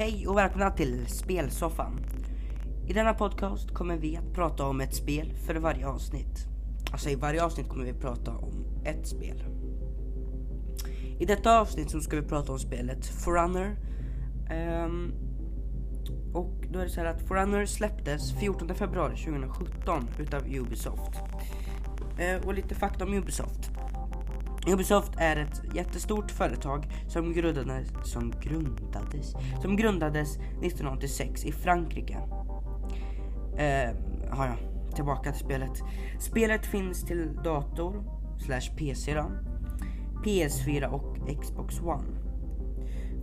[0.00, 2.00] Hej och välkomna till Spelsoffan.
[2.88, 6.46] I denna podcast kommer vi att prata om ett spel för varje avsnitt.
[6.92, 9.44] Alltså i varje avsnitt kommer vi prata om ett spel.
[11.18, 13.76] I detta avsnitt så ska vi prata om spelet Forerunner.
[14.84, 15.12] Um,
[16.34, 21.16] och då är det så här att Forerunner släpptes 14 februari 2017 utav Ubisoft.
[22.20, 23.70] Uh, och lite fakta om Ubisoft.
[24.66, 32.18] Ubisoft är ett jättestort företag som grundades, som grundades, som grundades 1986 i Frankrike.
[33.56, 33.94] Eh,
[34.30, 34.56] har jag
[34.94, 35.82] tillbaka till spelet.
[36.18, 38.04] Spelet finns till dator
[38.38, 39.30] slash PC då,
[40.24, 42.04] PS4 och Xbox One.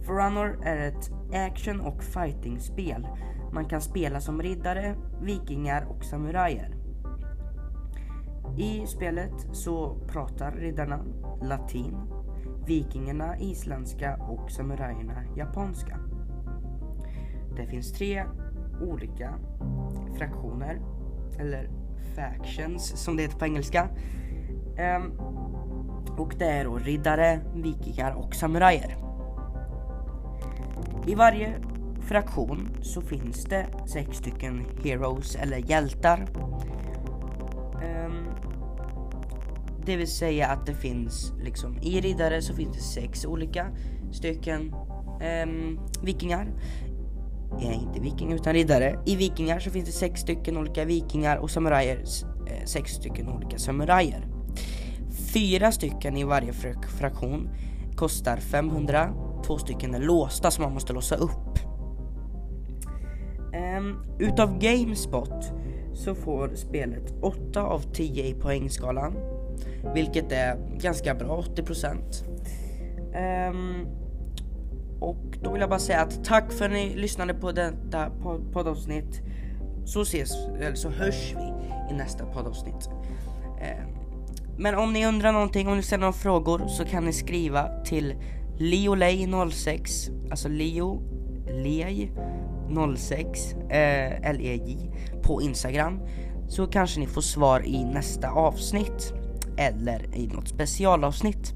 [0.05, 3.07] Forerunner är ett action och fighting-spel.
[3.53, 6.86] Man kan spela som riddare, vikingar och samurajer.
[8.57, 10.99] I spelet så pratar riddarna
[11.41, 11.97] latin,
[12.65, 15.99] vikingarna isländska och samurajerna japanska.
[17.55, 18.25] Det finns tre
[18.81, 19.33] olika
[20.17, 20.81] fraktioner,
[21.39, 21.69] eller
[22.15, 23.89] factions som det heter på engelska.
[24.97, 25.19] Um,
[26.17, 28.95] och det är då riddare, vikingar och samurajer.
[31.07, 31.53] I varje
[32.01, 36.27] fraktion så finns det sex stycken heroes eller hjältar.
[38.05, 38.26] Um,
[39.87, 43.67] det vill säga att det finns liksom i riddare så finns det sex olika
[44.11, 44.73] stycken
[45.43, 46.47] um, vikingar.
[47.59, 48.99] Ja, inte vikingar utan riddare.
[49.05, 51.97] I vikingar så finns det sex stycken olika vikingar och samurajer
[52.47, 54.27] eh, sex stycken olika samurajer.
[55.33, 57.49] Fyra stycken i varje frak fraktion
[57.95, 59.13] kostar 500.
[59.45, 61.59] Två stycken är låsta som man måste låsa upp.
[63.77, 65.51] Um, utav Gamespot
[65.93, 69.36] så får spelet 8 av 10 i poängskalan
[69.93, 71.93] vilket är ganska bra, 80%.
[71.93, 73.87] Um, ehm,
[74.99, 78.11] och då vill jag bara säga att tack för att ni lyssnade på detta
[78.53, 79.21] poddavsnitt.
[79.85, 81.53] Så ses, eller så hörs vi
[81.93, 82.89] i nästa poddavsnitt.
[82.89, 83.97] Um,
[84.57, 88.15] men om ni undrar någonting, om ni ställer några frågor så kan ni skriva till
[88.59, 91.01] leolej06, alltså leo
[91.49, 92.11] lej
[92.97, 94.91] 06 eh, LEJ
[95.23, 95.99] på Instagram
[96.47, 99.13] så kanske ni får svar i nästa avsnitt
[99.57, 101.53] eller i något specialavsnitt.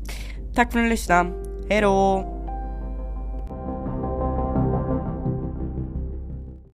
[0.56, 1.34] Tack för att ni lyssnade,
[1.70, 2.41] hejdå!